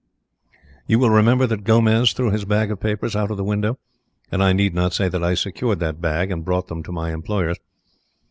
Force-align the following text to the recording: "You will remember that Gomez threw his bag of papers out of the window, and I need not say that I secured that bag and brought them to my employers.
"You 0.87 0.97
will 0.97 1.11
remember 1.11 1.45
that 1.45 1.63
Gomez 1.63 2.13
threw 2.13 2.31
his 2.31 2.43
bag 2.43 2.71
of 2.71 2.79
papers 2.79 3.15
out 3.15 3.29
of 3.29 3.37
the 3.37 3.43
window, 3.43 3.77
and 4.31 4.41
I 4.41 4.51
need 4.51 4.73
not 4.73 4.95
say 4.95 5.07
that 5.09 5.23
I 5.23 5.35
secured 5.35 5.79
that 5.81 6.01
bag 6.01 6.31
and 6.31 6.43
brought 6.43 6.69
them 6.69 6.81
to 6.81 6.91
my 6.91 7.13
employers. 7.13 7.59